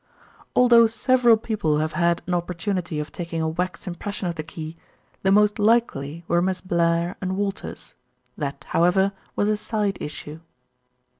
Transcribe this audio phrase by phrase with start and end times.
[0.55, 4.75] "Although several people have had an opportunity of taking a wax impression of the key,
[5.21, 7.93] the most likely were Miss Blair and Walters
[8.35, 10.39] that, however, was a side issue."